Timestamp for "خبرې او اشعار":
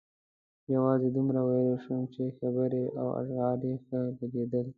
2.37-3.59